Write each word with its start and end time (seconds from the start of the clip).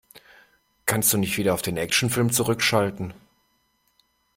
Kannst 0.87 1.13
du 1.13 1.19
nicht 1.19 1.37
wieder 1.37 1.53
auf 1.53 1.61
den 1.61 1.77
Actionfilm 1.77 2.31
zurückschalten? 2.31 3.13